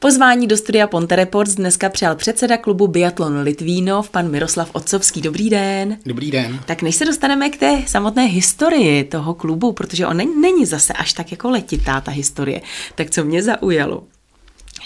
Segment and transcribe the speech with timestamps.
[0.00, 5.20] Pozvání do studia Ponte Reports dneska přijal předseda klubu Biatlon Litvínov, pan Miroslav Otcovský.
[5.20, 5.98] Dobrý den.
[6.06, 6.60] Dobrý den.
[6.66, 11.12] Tak než se dostaneme k té samotné historii toho klubu, protože on není zase až
[11.12, 12.60] tak jako letitá ta historie,
[12.94, 14.02] tak co mě zaujalo,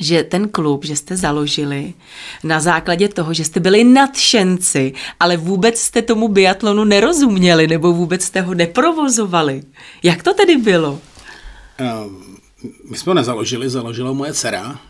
[0.00, 1.94] že ten klub, že jste založili
[2.44, 8.24] na základě toho, že jste byli nadšenci, ale vůbec jste tomu biatlonu nerozuměli nebo vůbec
[8.24, 9.62] jste ho neprovozovali.
[10.02, 11.00] Jak to tedy bylo?
[12.06, 12.38] Um,
[12.90, 14.80] my jsme ho nezaložili, založila moje dcera,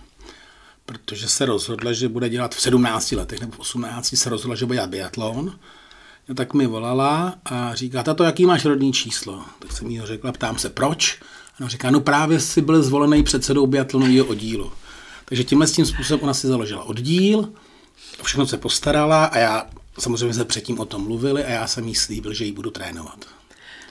[0.87, 4.67] protože se rozhodla, že bude dělat v 17 letech nebo v 18 se rozhodla, že
[4.67, 5.59] bude dělat biatlon.
[6.29, 9.45] No, tak mi volala a říká, tato, jaký máš rodní číslo?
[9.59, 11.19] Tak jsem jí ho řekla, ptám se, proč?
[11.55, 14.73] A ona říká, no právě si byl zvolený předsedou biatlonového oddílu.
[15.25, 17.53] Takže tímhle s tím způsobem ona si založila oddíl,
[18.23, 19.67] všechno se postarala a já,
[19.99, 23.25] samozřejmě jsme předtím o tom mluvili a já jsem jí slíbil, že ji budu trénovat.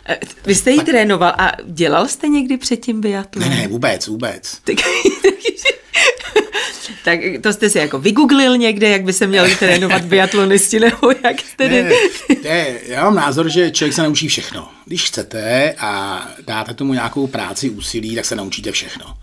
[0.09, 3.49] E, vy jste ji tak, trénoval a dělal jste někdy předtím biatlon?
[3.49, 4.59] Ne, ne, vůbec, vůbec.
[4.63, 4.75] Tak,
[7.05, 11.37] tak to jste si jako vygooglil někde, jak by se měli trénovat biatlonisti, nebo jak
[11.57, 11.83] tedy?
[11.83, 11.89] Ne,
[12.43, 14.69] ne, já mám názor, že člověk se naučí všechno.
[14.85, 19.17] Když chcete a dáte tomu nějakou práci, úsilí, tak se naučíte všechno.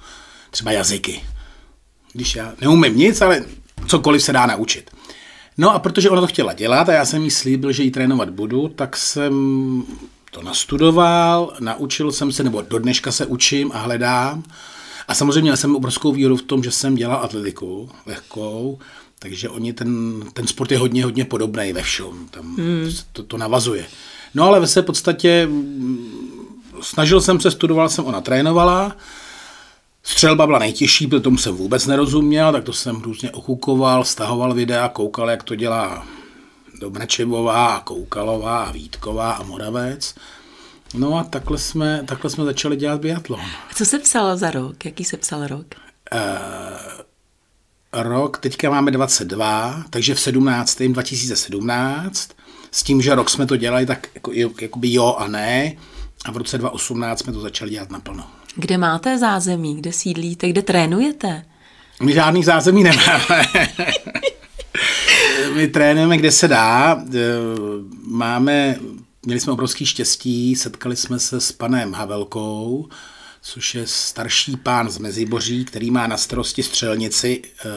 [0.50, 1.20] Třeba jazyky
[2.12, 3.44] když já neumím nic, ale
[3.86, 4.90] cokoliv se dá naučit.
[5.58, 8.30] No a protože ona to chtěla dělat a já jsem jí slíbil, že ji trénovat
[8.30, 9.32] budu, tak jsem
[10.30, 14.42] to nastudoval, naučil jsem se, nebo do dneška se učím a hledám.
[15.08, 18.78] A samozřejmě měl jsem obrovskou víru v tom, že jsem dělal atletiku lehkou,
[19.18, 22.28] takže oni ten, ten sport je hodně, hodně podobný ve všem.
[22.30, 22.90] Tam hmm.
[23.12, 23.86] to, to navazuje.
[24.34, 26.08] No ale ve své podstatě mm,
[26.80, 28.96] snažil jsem se, studoval jsem, ona trénovala,
[30.02, 34.88] Střelba byla nejtěžší, protože tomu jsem vůbec nerozuměl, tak to jsem různě ochukoval, stahoval videa,
[34.88, 36.06] koukal, jak to dělá
[36.80, 40.14] Dobrečevová, Koukalová, Vítková a Moravec.
[40.94, 43.40] No a takhle jsme, takhle jsme začali dělat biatlon.
[43.40, 44.84] A co se psalo za rok?
[44.84, 45.66] Jaký se psal rok?
[46.14, 47.02] Uh,
[48.02, 50.82] rok, teďka máme 22, takže v 17.
[50.82, 52.30] 2017,
[52.70, 55.72] s tím, že rok jsme to dělali tak jako, jakoby jo a ne,
[56.24, 58.24] a v roce 2018 jsme to začali dělat naplno.
[58.56, 61.44] Kde máte zázemí, kde sídlíte, kde trénujete?
[62.02, 63.44] My žádný zázemí nemáme.
[65.54, 67.02] My trénujeme, kde se dá.
[67.14, 67.18] E,
[68.06, 68.76] máme,
[69.22, 72.88] měli jsme obrovský štěstí, setkali jsme se s panem Havelkou,
[73.42, 77.68] což je starší pán z Meziboří, který má na starosti střelnici e,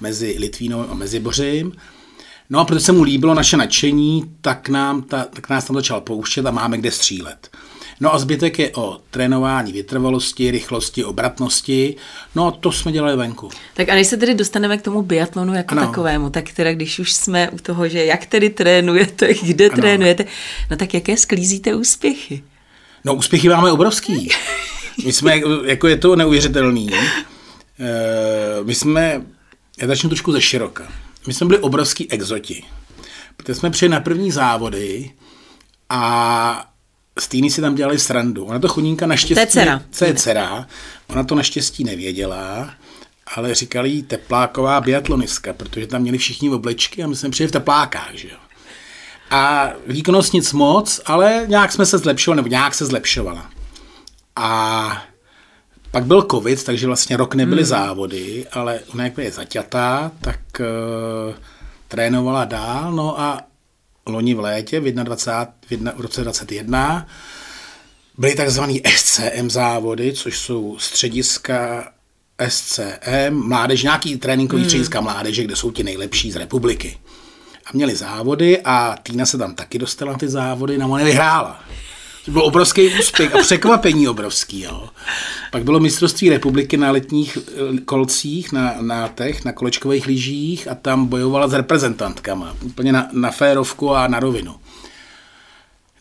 [0.00, 1.72] mezi Litvínou a Mezibořím.
[2.50, 6.00] No a protože se mu líbilo naše nadšení, tak, nám ta, tak nás tam začal
[6.00, 7.50] pouštět a máme kde střílet.
[8.02, 11.96] No a zbytek je o trénování vytrvalosti, rychlosti, obratnosti.
[12.34, 13.50] No a to jsme dělali venku.
[13.74, 15.86] Tak a než se tedy dostaneme k tomu biatlonu jako ano.
[15.86, 19.76] takovému, tak teda když už jsme u toho, že jak tedy trénujete, kde ano.
[19.76, 20.24] trénujete,
[20.70, 22.42] no tak jaké sklízíte úspěchy?
[23.04, 24.28] No úspěchy máme obrovský.
[25.04, 26.90] My jsme, jako je to neuvěřitelný.
[26.92, 29.22] Eh, my jsme,
[29.80, 30.92] já začnu trošku ze široka.
[31.26, 32.64] My jsme byli obrovský exoti.
[33.36, 35.10] Protože jsme přijeli na první závody
[35.90, 36.71] a
[37.18, 38.44] Stýny si tam dělali srandu.
[38.44, 39.34] Ona to chodínka naštěstí...
[39.34, 39.82] To je dcera.
[39.98, 40.66] To je dcera.
[41.08, 42.70] Ona to naštěstí nevěděla,
[43.36, 47.52] ale říkali jí tepláková biatlonistka, protože tam měli všichni oblečky a my jsme přijeli v
[47.52, 48.36] teplákách, že jo.
[49.30, 53.50] A výkonnost nic moc, ale nějak jsme se zlepšovali, nebo nějak se zlepšovala.
[54.36, 55.02] A
[55.90, 57.68] pak byl covid, takže vlastně rok nebyly hmm.
[57.68, 61.34] závody, ale ona jak je zaťatá, tak uh,
[61.88, 63.40] trénovala dál, no a
[64.06, 67.06] loni v létě, v, 21, v, 1, v roce 2021,
[68.18, 71.88] byly takzvané SCM závody, což jsou střediska
[72.48, 74.68] SCM, mládež, nějaký tréninkový hmm.
[74.68, 76.98] střediska mládeže, kde jsou ti nejlepší z republiky.
[77.66, 81.64] A měli závody a Týna se tam taky dostala na ty závody, no ona vyhrála.
[82.24, 84.60] To byl obrovský úspěch a překvapení obrovský.
[84.60, 84.88] Jo.
[85.50, 91.06] Pak bylo mistrovství republiky na letních eh, kolcích, na, na na kolečkových lyžích a tam
[91.06, 92.56] bojovala s reprezentantkama.
[92.62, 94.54] Úplně na, na férovku a na rovinu.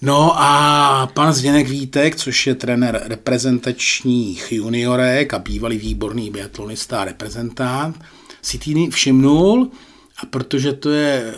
[0.02, 7.06] No a pan Zděnek Vítek, což je trenér reprezentačních juniorek a bývalý výborný biatlonista a
[7.06, 8.00] reprezentant,
[8.42, 9.72] si týny všimnul
[10.18, 11.36] a protože to je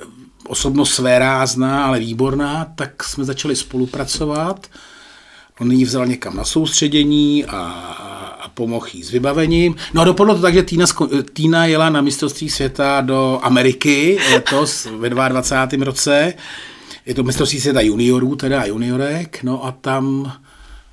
[0.48, 4.68] osobnost své rázná, ale výborná, tak jsme začali spolupracovat.
[5.60, 7.58] On ji vzal někam na soustředění a,
[8.42, 9.76] a pomohl jí s vybavením.
[9.94, 10.86] No a dopadlo to tak, že Týna,
[11.34, 15.86] Týna jela na mistrovství světa do Ameriky letos ve 22.
[15.86, 16.34] roce.
[17.06, 20.34] Je to mistrovství světa juniorů, teda juniorek, no a tam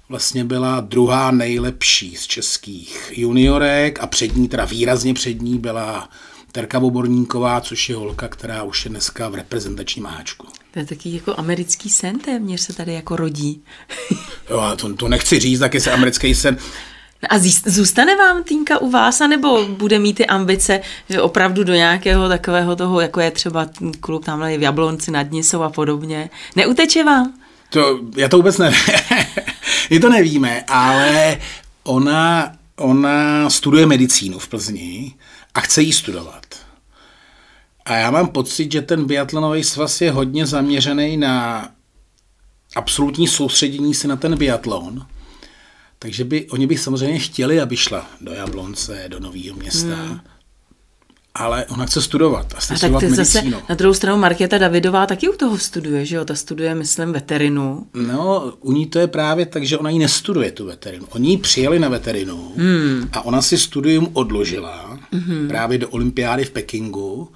[0.08, 6.08] vlastně byla druhá nejlepší z českých juniorek a přední, teda výrazně přední byla
[6.52, 10.46] Terka Voborníková, což je holka, která už je dneska v reprezentačním háčku.
[10.70, 13.62] To je taky jako americký sen téměř se tady jako rodí.
[14.50, 16.56] jo, to, to nechci říct, tak je se americký sen.
[17.28, 17.34] A
[17.66, 20.80] zůstane vám týnka u vás, anebo bude mít ty ambice
[21.10, 23.66] že opravdu do nějakého takového toho, jako je třeba
[24.00, 26.30] klub tamhle v Jablonci nad Nisou a podobně?
[26.56, 27.32] Neuteče vám?
[27.70, 28.80] To, já to vůbec nevím.
[29.90, 31.38] My to nevíme, ale
[31.82, 35.14] ona, ona studuje medicínu v Plzni
[35.54, 36.46] a chce jí studovat.
[37.84, 41.68] A já mám pocit, že ten biatlonový svaz je hodně zaměřený na
[42.76, 45.06] absolutní soustředění se na ten biatlon.
[45.98, 49.94] Takže by, oni by samozřejmě chtěli, aby šla do Jablonce, do Nového města.
[49.94, 50.20] Hmm.
[51.34, 55.06] Ale ona chce studovat a chce a studovat tak zase na druhou stranu Markéta Davidová
[55.06, 56.24] taky u toho studuje, že jo?
[56.24, 57.86] Ta studuje, myslím, veterinu.
[57.94, 61.06] No, u ní to je právě tak, že ona ji nestuduje, tu veterinu.
[61.10, 63.08] Oni ji přijeli na veterinu hmm.
[63.12, 65.48] a ona si studium odložila hmm.
[65.48, 67.28] právě do olympiády v Pekingu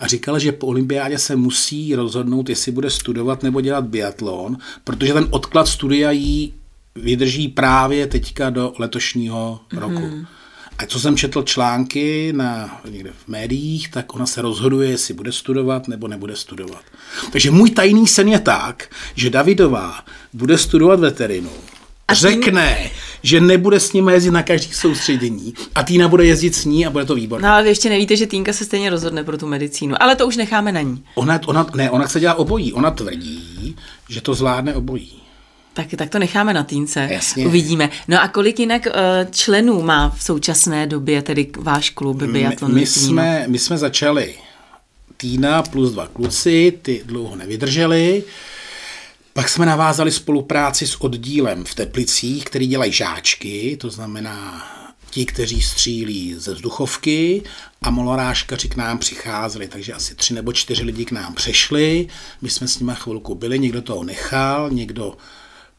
[0.00, 5.12] a říkala, že po olympiádě se musí rozhodnout, jestli bude studovat nebo dělat biatlon, protože
[5.12, 6.54] ten odklad studia jí
[6.94, 9.78] vydrží právě teďka do letošního mm-hmm.
[9.78, 10.26] roku.
[10.78, 15.32] A co jsem četl články na, někde v médiích, tak ona se rozhoduje, jestli bude
[15.32, 16.82] studovat nebo nebude studovat.
[17.32, 21.50] Takže můj tajný sen je tak, že Davidová bude studovat veterinu,
[22.08, 22.90] a řekne,
[23.22, 26.90] že nebude s ním jezdit na každý soustředění a Týna bude jezdit s ní a
[26.90, 27.48] bude to výborné.
[27.48, 30.26] No ale vy ještě nevíte, že Týnka se stejně rozhodne pro tu medicínu, ale to
[30.26, 31.04] už necháme na ní.
[31.14, 32.72] Ona, ona, ne, ona chce dělat obojí.
[32.72, 33.76] Ona tvrdí,
[34.08, 35.12] že to zvládne obojí.
[35.74, 37.08] Tak, tak to necháme na týnce.
[37.10, 37.46] Jasně.
[37.46, 37.90] Uvidíme.
[38.08, 38.92] No a kolik jinak uh,
[39.30, 42.74] členů má v současné době tedy váš klub biatlon?
[42.74, 44.34] My, my, jsme, my jsme začali
[45.16, 48.24] Týna plus dva kluci, ty dlouho nevydrželi.
[49.38, 54.66] Pak jsme navázali spolupráci s oddílem v Teplicích, který dělají žáčky, to znamená
[55.10, 57.42] ti, kteří střílí ze vzduchovky
[57.82, 62.08] a molorážkaři k nám přicházeli, takže asi tři nebo čtyři lidi k nám přešli,
[62.42, 65.16] my jsme s nimi chvilku byli, někdo toho nechal, někdo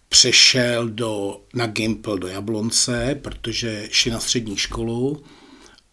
[0.09, 5.23] přešel do, na Gimple do Jablonce, protože šli na střední školu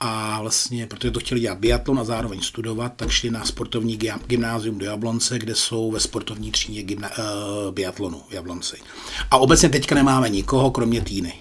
[0.01, 4.79] a vlastně, protože to chtěli dělat biatlon a zároveň studovat, tak šli na sportovní gymnázium
[4.79, 8.77] do Jablonce, kde jsou ve sportovní třídě gymna, uh, biatlonu v Jablonci.
[9.31, 11.33] A obecně teďka nemáme nikoho, kromě Týny.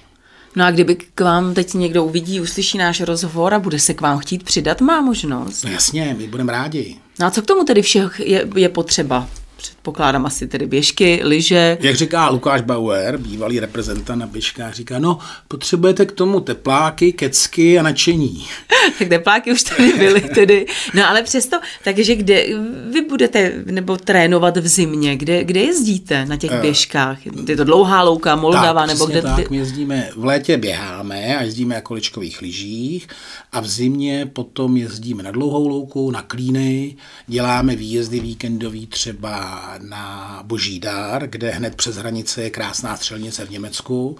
[0.55, 4.01] No a kdyby k vám teď někdo uvidí, uslyší náš rozhovor a bude se k
[4.01, 5.63] vám chtít přidat, má možnost.
[5.63, 6.95] No jasně, my budeme rádi.
[7.19, 9.29] No a co k tomu tedy všeho je, je potřeba?
[9.57, 11.77] Předpokládám asi tedy běžky, lyže.
[11.81, 17.79] Jak říká Lukáš Bauer, bývalý reprezentant na běžkách, říká, no, potřebujete k tomu tepláky, kecky
[17.79, 18.47] a nadšení.
[18.99, 20.65] tak tepláky už tady byly tedy.
[20.93, 22.45] No ale přesto, takže kde
[22.91, 25.17] vy budete nebo trénovat v zimě?
[25.17, 27.25] Kde, kde jezdíte na těch uh, běžkách?
[27.47, 28.81] Je to dlouhá louka, Moldava?
[28.81, 29.21] Tak, nebo kde?
[29.21, 33.07] Tak, my jezdíme, v létě běháme a jezdíme jako ličkových lyžích
[33.51, 36.95] a v zimě potom jezdíme na dlouhou louku, na klíny,
[37.27, 39.44] děláme výjezdy víkendový třeba
[39.81, 44.17] na Boží dár, kde hned přes hranice je krásná střelnice v Německu.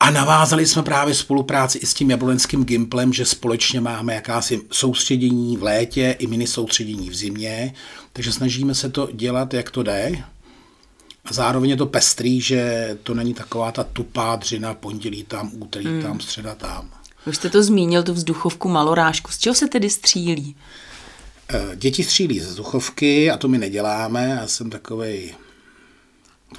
[0.00, 5.56] A navázali jsme právě spolupráci i s tím jablonským Gimplem, že společně máme jakási soustředění
[5.56, 7.74] v létě i mini soustředění v zimě,
[8.12, 10.24] takže snažíme se to dělat, jak to jde.
[11.24, 15.86] A zároveň je to pestrý, že to není taková ta tupá dřina, pondělí tam, úterý
[15.86, 16.02] hmm.
[16.02, 16.90] tam, středa tam.
[17.26, 19.30] Už jste to zmínil, tu vzduchovku malorážku.
[19.32, 20.56] Z čeho se tedy střílí?
[21.54, 24.36] Eh, děti střílí ze vzduchovky a to my neděláme.
[24.40, 25.34] Já jsem takový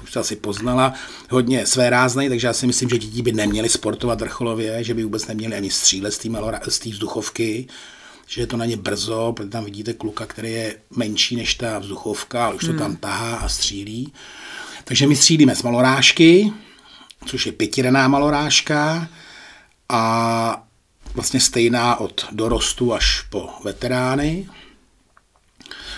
[0.02, 0.94] už to asi poznala,
[1.30, 5.04] hodně své ráznej, takže já si myslím, že děti by neměly sportovat vrcholově, že by
[5.04, 6.18] vůbec neměly ani střílet z
[6.78, 7.66] té vzduchovky,
[8.26, 11.78] že je to na ně brzo, protože tam vidíte kluka, který je menší než ta
[11.78, 12.78] vzduchovka, ale už to hmm.
[12.78, 14.12] tam tahá a střílí.
[14.84, 16.52] Takže my střílíme z malorážky,
[17.26, 19.08] což je pětirená malorážka
[19.88, 20.66] a
[21.14, 24.48] vlastně stejná od dorostu až po veterány.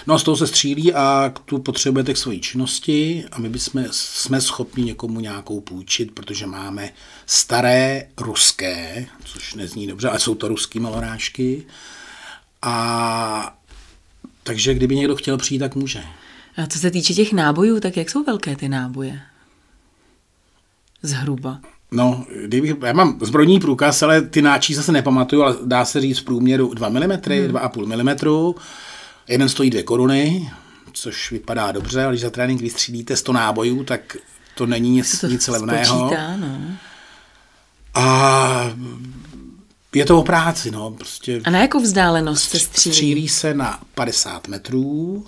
[0.06, 3.84] No a z toho se střílí a tu potřebujete k své činnosti a my bychom,
[3.90, 6.90] jsme schopni někomu nějakou půjčit, protože máme
[7.26, 11.66] staré ruské, což nezní dobře, ale jsou to ruský malorážky.
[12.62, 13.58] A
[14.42, 16.02] takže kdyby někdo chtěl přijít, tak může.
[16.56, 19.20] A co se týče těch nábojů, tak jak jsou velké ty náboje?
[21.02, 21.60] Zhruba.
[21.90, 26.18] No, kdybych, já mám zbrojní průkaz, ale ty náčí zase nepamatuju, ale dá se říct
[26.18, 27.10] v průměru 2 mm, hmm.
[27.10, 28.54] 2,5 mm.
[29.28, 30.50] Jeden stojí dvě koruny,
[30.92, 34.16] což vypadá dobře, ale když za trénink vystřílíte 100 nábojů, tak
[34.54, 35.98] to není nic, to nic levného.
[35.98, 36.58] Spočítá, no.
[37.94, 38.76] A
[39.94, 40.90] je to o práci, no.
[40.90, 42.94] Prostě a na jakou vzdálenost se střílí?
[42.94, 45.26] Střílí se na 50 metrů,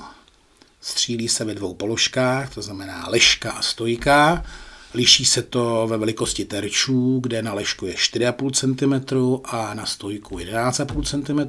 [0.81, 4.45] střílí se ve dvou položkách, to znamená leška a stojka.
[4.95, 10.39] Liší se to ve velikosti terčů, kde na lešku je 4,5 cm a na stojku
[10.39, 11.41] 11,5 cm.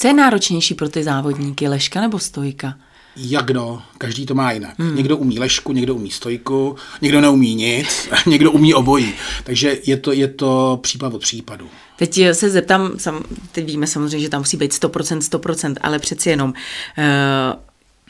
[0.00, 2.74] Co je náročnější pro ty závodníky, leška nebo stojka?
[3.16, 4.78] Jak kdo, každý to má jinak.
[4.78, 4.96] Hmm.
[4.96, 9.12] Někdo umí lešku, někdo umí stojku, někdo neumí nic, někdo umí obojí.
[9.44, 11.68] Takže je to, je to případ od případu.
[11.96, 16.30] Teď se zeptám, sam, teď víme samozřejmě, že tam musí být 100%, 100%, ale přeci
[16.30, 16.54] jenom, uh,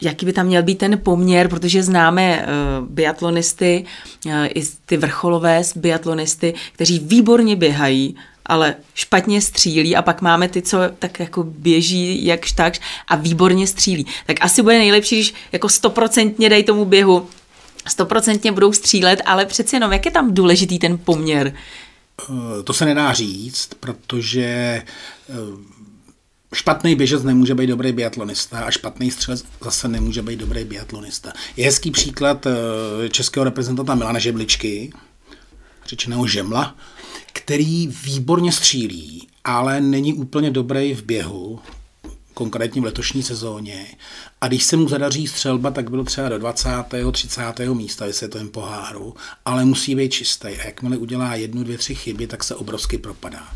[0.02, 3.84] jaký by tam měl být ten poměr, protože známe uh, biatlonisty,
[4.26, 8.16] uh, i ty vrcholové biatlonisty, kteří výborně běhají,
[8.50, 12.74] ale špatně střílí a pak máme ty, co tak jako běží jakž tak
[13.08, 14.06] a výborně střílí.
[14.26, 17.28] Tak asi bude nejlepší, když jako stoprocentně dej tomu běhu,
[17.88, 21.54] stoprocentně budou střílet, ale přeci jenom, jak je tam důležitý ten poměr?
[22.22, 24.84] Eh, to se nedá říct, protože eh,
[26.54, 31.32] špatný běžec nemůže být dobrý biatlonista a špatný střelec zase nemůže být dobrý biatlonista.
[31.56, 34.92] Je hezký příklad eh, českého reprezentanta Milana Žebličky,
[35.86, 36.74] řečeného Žemla,
[37.32, 41.60] který výborně střílí, ale není úplně dobrý v běhu,
[42.34, 43.86] konkrétně v letošní sezóně.
[44.40, 46.68] A když se mu zadaří střelba, tak byl třeba do 20.
[47.12, 47.58] 30.
[47.74, 50.48] místa ve světovém poháru, ale musí být čistý.
[50.48, 53.48] A jakmile udělá jednu, dvě, tři chyby, tak se obrovsky propadá.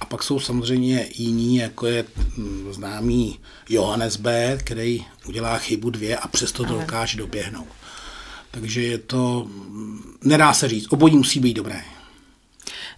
[0.00, 2.04] A pak jsou samozřejmě jiní, jako je
[2.36, 3.38] hm, známý
[3.68, 7.68] Johannes B., který udělá chybu dvě a přesto to dokáže doběhnout.
[8.50, 11.84] Takže je to, hm, nedá se říct, obojí musí být dobré.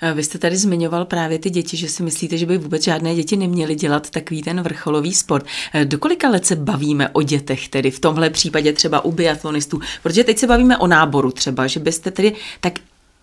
[0.06, 3.14] Eh, vy jste tady zmiňoval právě ty děti, že si myslíte, že by vůbec žádné
[3.14, 5.46] děti neměly dělat takový ten vrcholový sport.
[5.72, 9.80] Eh, do kolika let se bavíme o dětech, tedy v tomhle případě třeba u biatlonistů?
[10.02, 12.72] Protože teď se bavíme o náboru třeba, že byste tedy, tak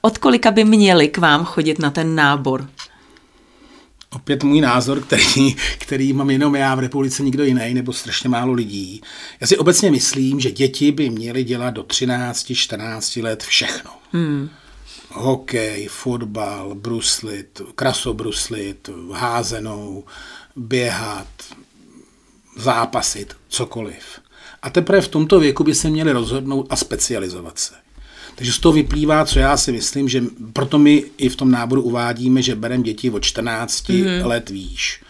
[0.01, 2.67] od kolika by měli k vám chodit na ten nábor?
[4.15, 8.53] opět můj názor, který, který mám jenom já v republice, nikdo jiný, nebo strašně málo
[8.53, 9.01] lidí.
[9.41, 13.91] Já si obecně myslím, že děti by měly dělat do 13-14 let všechno.
[14.11, 14.49] Hmm
[15.13, 20.03] hokej, fotbal, bruslit, krasobruslit, házenou,
[20.55, 21.27] běhat,
[22.57, 24.21] zápasit, cokoliv.
[24.61, 27.73] A teprve v tomto věku by se měli rozhodnout a specializovat se.
[28.35, 31.81] Takže z toho vyplývá, co já si myslím, že proto my i v tom náboru
[31.81, 34.25] uvádíme, že bereme děti od 14 mm-hmm.
[34.25, 35.01] let výš.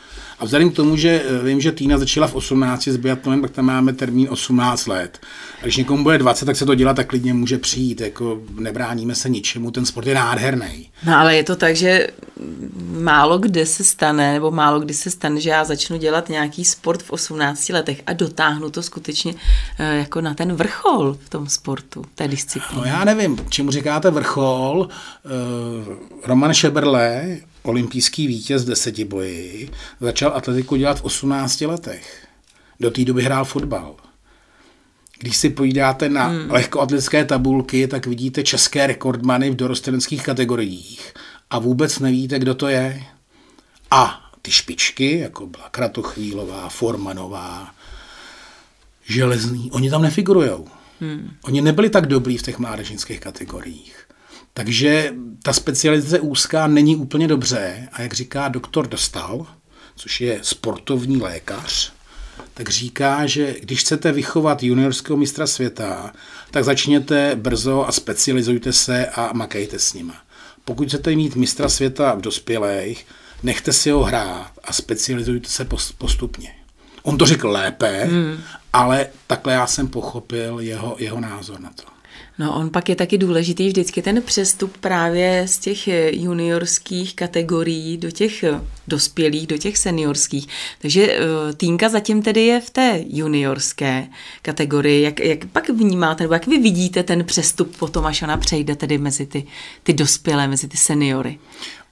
[0.42, 3.52] A vzhledem k tomu, že eh, vím, že Týna začala v 18 s biatlonem, tak
[3.52, 5.20] tam máme termín 18 let.
[5.60, 8.02] A když někomu bude 20, tak se to dělat tak klidně může přijít.
[8.02, 10.90] Jako nebráníme se ničemu, ten sport je nádherný.
[11.06, 12.08] No ale je to tak, že
[13.00, 17.04] málo kde se stane, nebo málo kdy se stane, že já začnu dělat nějaký sport
[17.04, 19.34] v 18 letech a dotáhnu to skutečně
[19.80, 22.82] eh, jako na ten vrchol v tom sportu, té disciplíny.
[22.82, 24.88] No já nevím, čemu říkáte vrchol.
[24.90, 32.27] Eh, Roman Šeberle olympijský vítěz desetiboji, začal atletiku dělat v 18 letech.
[32.80, 33.96] Do té doby hrál fotbal.
[35.20, 36.51] Když si pojídáte na hmm.
[36.51, 41.13] lehkoatletické tabulky, tak vidíte české rekordmany v dorosteneckých kategoriích
[41.50, 43.03] a vůbec nevíte, kdo to je.
[43.91, 47.75] A ty špičky, jako byla Kratochvílová, Formanová,
[49.06, 50.68] Železný, oni tam nefigurujou.
[51.00, 51.32] Hmm.
[51.44, 54.00] Oni nebyli tak dobrý v těch mládežnických kategoriích.
[54.53, 59.46] Takže ta specializace úzká není úplně dobře a jak říká doktor Dostal,
[59.96, 61.93] což je sportovní lékař,
[62.53, 66.13] tak říká, že když chcete vychovat juniorského mistra světa,
[66.51, 70.15] tak začněte brzo a specializujte se a makejte s nima.
[70.65, 73.05] Pokud chcete mít mistra světa v dospělých,
[73.43, 75.67] nechte si ho hrát a specializujte se
[75.98, 76.55] postupně.
[77.03, 78.38] On to řekl lépe, hmm.
[78.74, 81.84] ale takhle já jsem pochopil jeho, jeho názor na to.
[82.40, 88.12] No on pak je taky důležitý vždycky ten přestup právě z těch juniorských kategorií do
[88.12, 88.46] těch
[88.88, 90.48] dospělých, do těch seniorských.
[90.82, 94.08] Takže uh, Týnka zatím tedy je v té juniorské
[94.42, 95.01] kategorii.
[95.01, 98.98] Jak, jak pak vnímáte, nebo jak vy vidíte ten přestup potom, až ona přejde tedy
[98.98, 99.48] mezi ty,
[99.84, 101.40] ty dospělé, mezi ty seniory?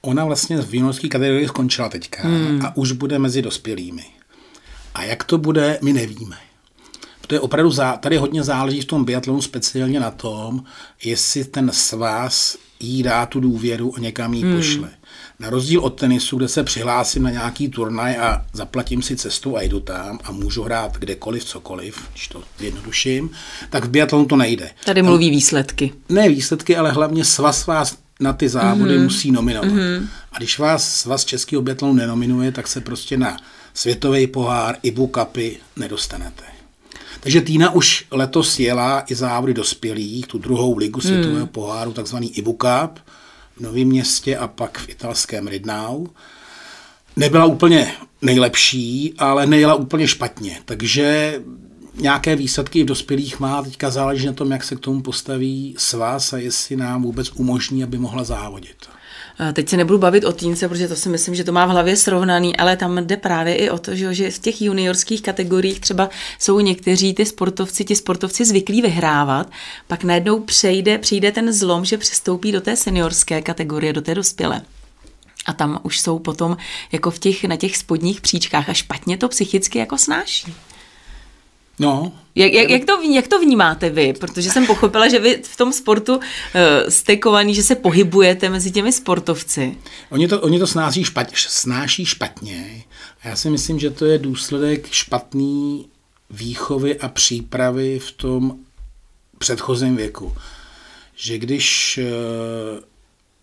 [0.00, 2.66] Ona vlastně v juniorské kategorii skončila teďka hmm.
[2.66, 4.04] a už bude mezi dospělými.
[4.94, 6.36] A jak to bude, my nevíme
[7.30, 10.62] to je opravdu, zá, tady hodně záleží v tom biatlonu speciálně na tom,
[11.04, 14.56] jestli ten svaz jí dá tu důvěru a někam jí hmm.
[14.56, 14.88] pošle.
[15.38, 19.62] Na rozdíl od tenisu, kde se přihlásím na nějaký turnaj a zaplatím si cestu a
[19.62, 23.30] jdu tam a můžu hrát kdekoliv, cokoliv, když to zjednoduším,
[23.70, 24.70] tak v biatlonu to nejde.
[24.84, 25.92] Tady mluví výsledky.
[26.08, 29.02] Ne výsledky, ale hlavně svaz vás na ty závody mm-hmm.
[29.02, 29.70] musí nominovat.
[29.70, 30.06] Mm-hmm.
[30.32, 33.36] A když vás svaz českého biatlonu nenominuje, tak se prostě na
[33.74, 36.59] světový pohár, IBU kapy nedostanete.
[37.20, 41.48] Takže Týna už letos jela i závody dospělých, tu druhou ligu světového hmm.
[41.48, 42.98] poháru, takzvaný Ibu Cup,
[43.56, 46.06] v Novém městě a pak v italském Ridnau.
[47.16, 50.60] Nebyla úplně nejlepší, ale nejela úplně špatně.
[50.64, 51.40] Takže
[51.94, 56.32] nějaké výsledky v dospělých má, teďka záleží na tom, jak se k tomu postaví svaz
[56.32, 58.76] a jestli nám vůbec umožní, aby mohla závodit.
[59.52, 61.96] Teď se nebudu bavit o týnce, protože to si myslím, že to má v hlavě
[61.96, 66.60] srovnaný, ale tam jde právě i o to, že v těch juniorských kategoriích třeba jsou
[66.60, 69.50] někteří ty sportovci, ti sportovci zvyklí vyhrávat,
[69.86, 74.62] pak najednou přejde, přijde ten zlom, že přestoupí do té seniorské kategorie, do té dospělé.
[75.46, 76.56] A tam už jsou potom
[76.92, 80.54] jako v těch, na těch spodních příčkách a špatně to psychicky jako snáší.
[81.80, 82.12] No.
[82.34, 84.12] Jak, jak, jak, to, jak to vnímáte vy?
[84.12, 86.22] Protože jsem pochopila, že vy v tom sportu uh,
[86.88, 89.76] jste kovaný, že se pohybujete mezi těmi sportovci.
[90.10, 92.84] Oni to, oni to snáší, špatně, snáší špatně.
[93.22, 95.88] A já si myslím, že to je důsledek špatný
[96.30, 98.56] výchovy a přípravy v tom
[99.38, 100.36] předchozím věku.
[101.16, 101.98] Že když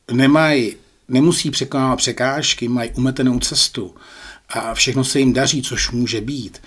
[0.09, 0.75] uh, nemají,
[1.07, 3.95] nemusí překonávat překážky, mají umetenou cestu
[4.49, 6.61] a všechno se jim daří, což může být,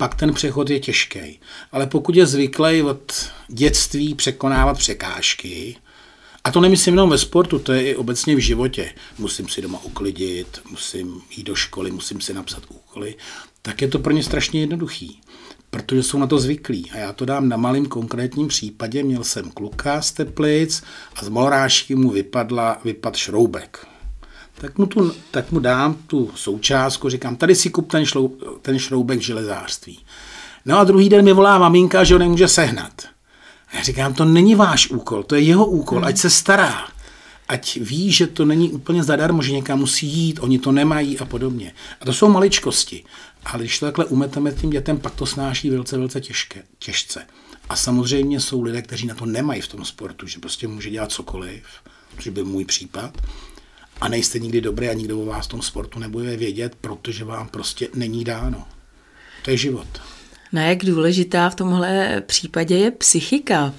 [0.00, 1.40] pak ten přechod je těžký.
[1.72, 5.76] Ale pokud je zvyklý od dětství překonávat překážky,
[6.44, 8.92] a to nemyslím jenom ve sportu, to je i obecně v životě.
[9.18, 13.14] Musím si doma uklidit, musím jít do školy, musím si napsat úkoly,
[13.62, 15.20] tak je to pro ně strašně jednoduchý,
[15.70, 16.90] protože jsou na to zvyklí.
[16.90, 19.02] A já to dám na malým konkrétním případě.
[19.02, 20.82] Měl jsem kluka z Teplic
[21.14, 23.86] a z Morášky mu vypadla, vypad šroubek
[24.60, 28.28] tak mu, tu, tak mu dám tu součástku, říkám, tady si kup ten, šlou,
[28.62, 29.98] ten šroubek železářství.
[30.64, 33.02] No a druhý den mi volá maminka, že ho nemůže sehnat.
[33.72, 36.06] A já říkám, to není váš úkol, to je jeho úkol, hmm.
[36.06, 36.88] ať se stará.
[37.48, 41.24] Ať ví, že to není úplně zadarmo, že někam musí jít, oni to nemají a
[41.24, 41.72] podobně.
[42.00, 43.04] A to jsou maličkosti.
[43.44, 47.26] Ale když to takhle umeteme tím dětem, pak to snáší velice, velice těžké, těžce.
[47.68, 51.12] A samozřejmě jsou lidé, kteří na to nemají v tom sportu, že prostě může dělat
[51.12, 51.62] cokoliv,
[52.16, 53.12] což byl můj případ
[54.00, 57.48] a nejste nikdy dobrý a nikdo o vás v tom sportu nebude vědět, protože vám
[57.48, 58.64] prostě není dáno.
[59.44, 59.86] To je život.
[60.52, 63.74] Na jak důležitá v tomhle případě je psychika?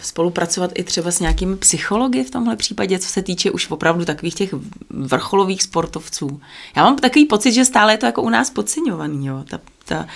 [0.00, 4.34] Spolupracovat i třeba s nějakými psychologi v tomhle případě, co se týče už opravdu takových
[4.34, 4.54] těch
[4.90, 6.40] vrcholových sportovců.
[6.76, 9.44] Já mám takový pocit, že stále je to jako u nás podceňovaný, jo?
[9.50, 10.06] Ta, ta,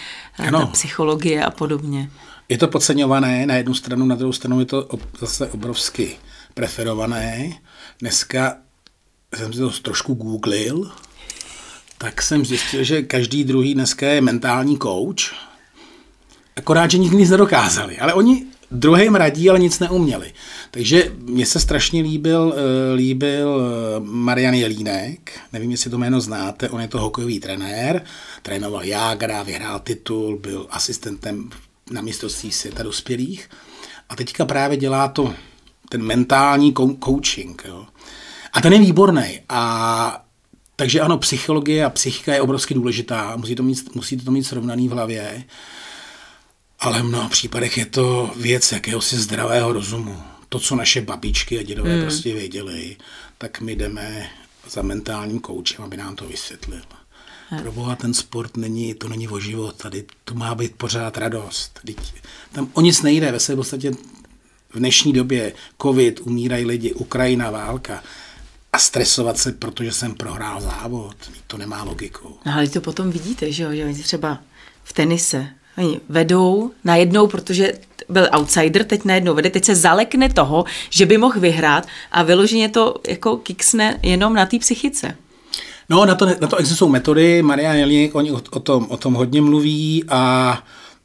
[0.51, 2.11] ta psychologie a podobně.
[2.49, 6.17] Je to podceňované na jednu stranu, na druhou stranu je to zase obrovsky
[6.55, 7.53] preferované.
[8.01, 8.57] Dneska
[9.37, 10.91] jsem si to trošku googlil,
[11.99, 15.35] tak jsem zjistil, že každý druhý dneska je mentální coach.
[16.57, 17.99] Akorát, že nikdy nic nedokázali.
[17.99, 20.33] Ale oni druhým radí, ale nic neuměli.
[20.71, 26.69] Takže mně se strašně líbil, eh, líbil eh, Marian Jelínek, nevím, jestli to jméno znáte,
[26.69, 28.05] on je to hokejový trenér,
[28.43, 31.51] trénoval Jágra, vyhrál titul, byl asistentem
[31.91, 33.51] na mistrovství světa dospělých
[34.09, 35.35] a teďka právě dělá to,
[35.89, 37.65] ten mentální coaching.
[37.69, 37.87] Jo.
[38.53, 39.41] A ten je výborný.
[39.49, 40.25] A
[40.77, 44.89] takže ano, psychologie a psychika je obrovsky důležitá, musí to mít, musíte to mít srovnaný
[44.89, 45.45] v hlavě,
[46.81, 50.17] ale v mnoha případech je to věc jakéhosi zdravého rozumu.
[50.49, 52.03] To, co naše babičky a dědové hmm.
[52.03, 52.97] prostě věděli,
[53.39, 54.31] tak my jdeme
[54.71, 56.83] za mentálním koučem, aby nám to vysvětlil.
[57.51, 57.63] Hmm.
[57.63, 61.81] Pro boha ten sport není, to není o život, tady to má být pořád radost.
[62.53, 63.91] Tam o nic nejde, ve v podstatě
[64.71, 68.03] v dnešní době covid, umírají lidi, Ukrajina, válka,
[68.73, 71.17] a stresovat se, protože jsem prohrál závod.
[71.47, 72.39] To nemá logiku.
[72.47, 74.39] No, ale to potom vidíte, že jo, že třeba
[74.85, 75.47] v tenise
[75.79, 77.73] oni vedou najednou, protože
[78.09, 82.69] byl outsider, teď najednou vede, teď se zalekne toho, že by mohl vyhrát a vyloženě
[82.69, 85.17] to jako kiksne jenom na té psychice.
[85.89, 89.15] No, na to, na to existují metody, Marian Jelík oni o, o, tom, o tom
[89.15, 90.63] hodně mluví a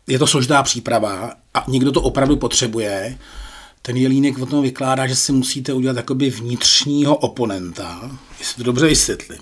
[0.08, 3.18] je to složitá příprava a někdo to opravdu potřebuje
[3.86, 8.88] ten Jelínek o tom vykládá, že si musíte udělat jakoby vnitřního oponenta, jestli to dobře
[8.88, 9.40] vysvětlím,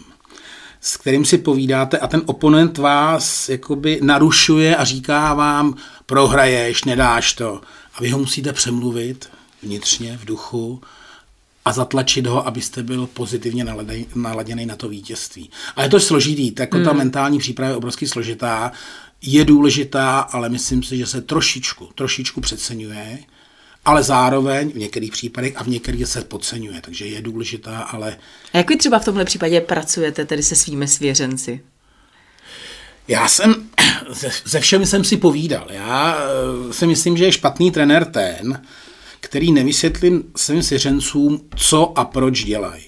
[0.82, 5.76] s kterým si povídáte a ten oponent vás jakoby narušuje a říká vám,
[6.06, 7.62] prohraješ, nedáš to.
[7.96, 9.30] A vy ho musíte přemluvit
[9.64, 10.82] vnitřně, v duchu
[11.66, 13.66] a zatlačit ho, abyste byl pozitivně
[14.16, 15.50] naladěný na to vítězství.
[15.76, 16.86] A je to složitý, tak jako hmm.
[16.86, 18.72] ta mentální příprava je obrovsky složitá,
[19.22, 23.20] je důležitá, ale myslím si, že se trošičku, trošičku přeceňuje
[23.86, 28.18] ale zároveň v některých případech a v některých se podceňuje, takže je důležitá, ale...
[28.54, 31.62] A jak vy třeba v tomhle případě pracujete tedy se svými svěřenci?
[33.08, 33.70] Já jsem,
[34.46, 35.68] ze všemi jsem si povídal.
[35.70, 36.18] Já
[36.70, 38.62] eh, si myslím, že je špatný trenér ten,
[39.20, 42.84] který nevysvětlím svým svěřencům, co a proč dělají.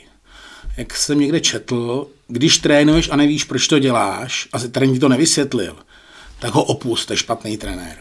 [0.78, 5.76] Jak jsem někde četl, když trénuješ a nevíš, proč to děláš, a trenér to nevysvětlil,
[6.40, 7.98] tak ho opust, špatný trenér.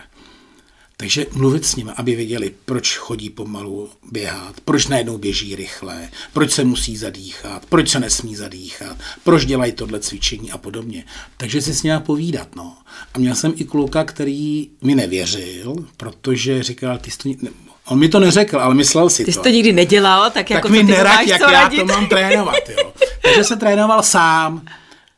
[1.03, 6.51] Takže mluvit s nimi, aby věděli, proč chodí pomalu běhat, proč najednou běží rychle, proč
[6.53, 11.05] se musí zadýchat, proč se nesmí zadýchat, proč dělají tohle cvičení a podobně.
[11.37, 12.57] Takže si s nimi povídat.
[12.57, 12.77] No.
[13.15, 17.49] A měl jsem i kluka, který mi nevěřil, protože říkal, ty jsi to,
[17.87, 19.39] On mi to neřekl, ale myslel si Ty to.
[19.39, 21.81] jsi to nikdy nedělal, tak, tak jako mi ty nerad, jak já radit?
[21.81, 22.69] to mám trénovat.
[22.69, 22.93] Jo.
[23.23, 24.63] Takže se trénoval sám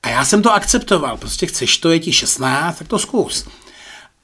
[0.02, 1.16] a já jsem to akceptoval.
[1.16, 3.46] Prostě chceš to, je ti 16, tak to zkus.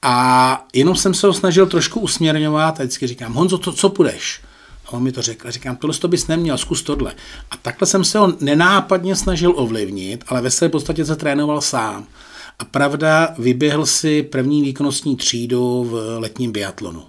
[0.02, 4.40] A jenom jsem se ho snažil trošku usměrňovat a vždycky říkám, Honzo, to, co půjdeš?
[4.86, 7.14] A on mi to řekl, říkám, tohle to bys neměl, zkus tohle.
[7.50, 12.06] A takhle jsem se ho nenápadně snažil ovlivnit, ale ve své podstatě se trénoval sám.
[12.58, 17.04] A pravda, vyběhl si první výkonnostní třídu v letním biatlonu.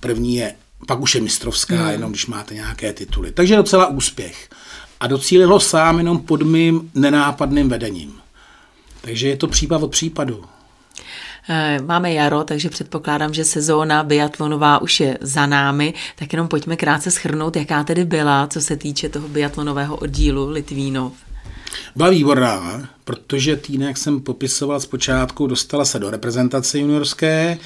[0.00, 0.54] První je,
[0.86, 1.90] pak už je mistrovská, hmm.
[1.90, 3.32] jenom když máte nějaké tituly.
[3.32, 4.48] Takže docela úspěch.
[5.00, 8.12] A docílil ho sám jenom pod mým nenápadným vedením.
[9.00, 10.44] Takže je to případ od případu.
[11.48, 16.76] Eh, Máme jaro, takže předpokládám, že sezóna biatlonová už je za námi, tak jenom pojďme
[16.76, 21.12] krátce schrnout, jaká tedy byla, co se týče toho biatlonového oddílu Litvínov.
[21.96, 27.58] Byla výborná, protože Týna, jak jsem popisoval zpočátku, dostala se do reprezentace juniorské,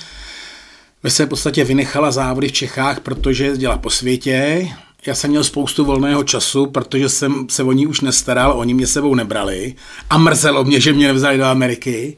[1.03, 4.69] ve své podstatě vynechala závody v Čechách, protože jezdila po světě.
[5.07, 8.87] Já jsem měl spoustu volného času, protože jsem se o ní už nestaral, oni mě
[8.87, 9.75] sebou nebrali
[10.11, 12.17] a mrzelo mě, že mě nevzali do Ameriky.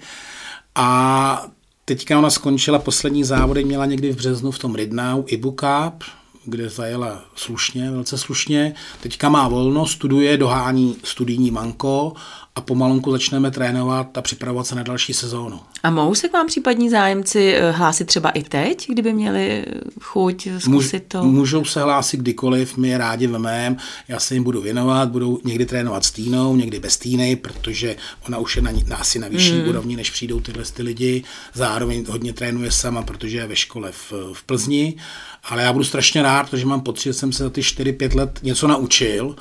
[0.80, 1.46] A
[1.84, 6.04] teďka ona skončila poslední závody, měla někdy v březnu v tom Ridnau Ibu Cup,
[6.44, 8.74] kde zajela slušně, velice slušně.
[9.00, 12.12] Teďka má volno, studuje, dohání studijní manko
[12.58, 15.60] a pomalonku začneme trénovat a připravovat se na další sezónu.
[15.82, 19.64] A mohou se k vám případní zájemci eh, hlásit třeba i teď, kdyby měli
[20.00, 21.22] chuť zkusit to?
[21.22, 23.76] Můžou se hlásit kdykoliv, my je rádi vememe,
[24.08, 28.38] já se jim budu věnovat, budou někdy trénovat s Týnou, někdy bez Týny, protože ona
[28.38, 29.68] už je na, na asi na vyšší mm.
[29.68, 31.24] úrovni, než přijdou tyhle ty lidi.
[31.54, 34.96] Zároveň hodně trénuje sama, protože je ve škole v, v Plzni,
[35.44, 38.38] ale já budu strašně rád, protože mám pocit, že jsem se za ty 4-5 let
[38.42, 39.36] něco naučil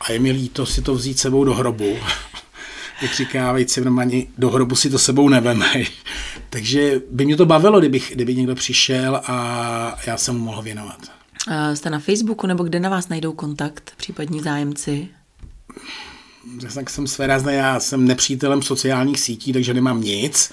[0.00, 1.96] a je mi líto si to vzít sebou do hrobu.
[3.04, 5.86] Jak říká vejci ani do hrobu si to sebou nevemej.
[6.50, 10.98] Takže by mě to bavilo, kdybych, kdyby někdo přišel a já jsem mu mohl věnovat.
[11.48, 15.08] A jste na Facebooku nebo kde na vás najdou kontakt případní zájemci?
[16.74, 20.52] Tak jsem své rázné, já jsem nepřítelem sociálních sítí, takže nemám nic.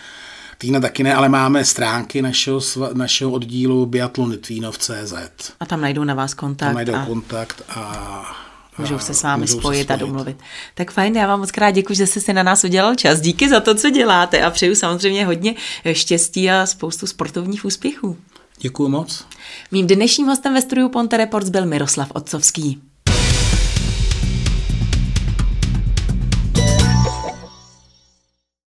[0.58, 2.60] Týna taky ne, ale máme stránky našeho,
[2.94, 5.14] našeho oddílu Biathlon Litvínov.cz.
[5.60, 6.68] A tam najdou na vás kontakt.
[6.68, 7.06] Tam najdou a...
[7.06, 8.51] kontakt a
[8.82, 10.38] Můžou se s vámi spojit, spojit a domluvit.
[10.74, 13.22] Tak fajn, já vám moc krát děkuji, že jste si na nás udělal čas.
[13.22, 15.56] Díky za to, co děláte a přeju samozřejmě hodně
[15.92, 18.18] štěstí a spoustu sportovních úspěchů.
[18.60, 19.26] Děkuji moc.
[19.72, 22.91] Mým dnešním hostem ve studiu Ponte Reports byl Miroslav Otcovský.